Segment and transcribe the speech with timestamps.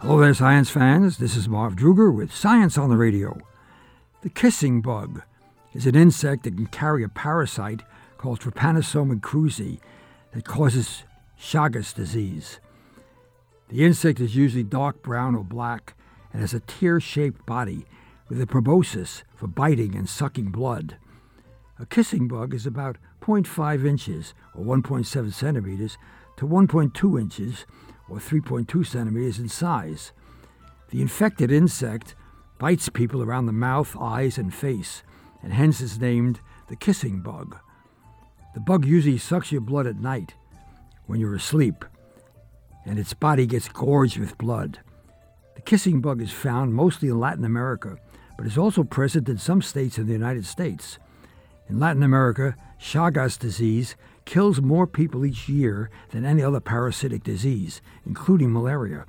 [0.00, 1.18] Hello there, science fans.
[1.18, 3.38] This is Marv Druger with Science on the Radio.
[4.22, 5.20] The kissing bug
[5.74, 7.82] is an insect that can carry a parasite
[8.16, 9.78] called Trypanosoma cruzi
[10.32, 11.04] that causes
[11.38, 12.60] Chagas disease.
[13.68, 15.92] The insect is usually dark brown or black
[16.32, 17.84] and has a tear shaped body
[18.30, 20.96] with a proboscis for biting and sucking blood.
[21.78, 25.98] A kissing bug is about 0.5 inches or 1.7 centimeters
[26.38, 27.66] to 1.2 inches
[28.10, 30.12] or 3.2 centimeters in size.
[30.90, 32.14] The infected insect
[32.58, 35.02] bites people around the mouth, eyes, and face,
[35.42, 37.56] and hence is named the kissing bug.
[38.54, 40.34] The bug usually sucks your blood at night
[41.06, 41.84] when you're asleep,
[42.84, 44.80] and its body gets gorged with blood.
[45.54, 47.96] The kissing bug is found mostly in Latin America,
[48.36, 50.98] but is also present in some states in the United States.
[51.70, 57.80] In Latin America, Chagas disease kills more people each year than any other parasitic disease,
[58.04, 59.06] including malaria.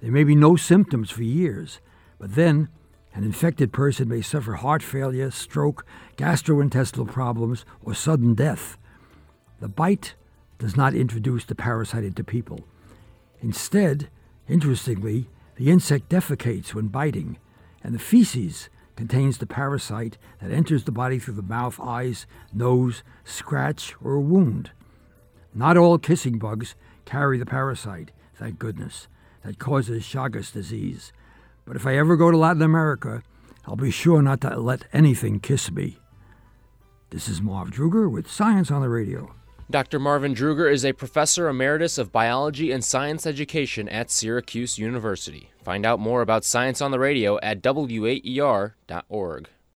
[0.00, 1.80] There may be no symptoms for years,
[2.18, 2.70] but then
[3.12, 5.84] an infected person may suffer heart failure, stroke,
[6.16, 8.78] gastrointestinal problems, or sudden death.
[9.60, 10.14] The bite
[10.58, 12.60] does not introduce the parasite into people.
[13.42, 14.08] Instead,
[14.48, 17.36] interestingly, the insect defecates when biting,
[17.82, 23.02] and the feces contains the parasite that enters the body through the mouth, eyes, nose,
[23.24, 24.70] scratch, or wound.
[25.54, 29.08] Not all kissing bugs carry the parasite, thank goodness,
[29.42, 31.12] that causes Chagas disease.
[31.64, 33.22] But if I ever go to Latin America,
[33.66, 35.98] I'll be sure not to let anything kiss me.
[37.10, 39.34] This is Marv Druger with Science on the Radio.
[39.70, 39.98] Dr.
[39.98, 45.52] Marvin Druger is a professor emeritus of biology and science education at Syracuse University.
[45.62, 49.48] Find out more about science on the radio at waer.org.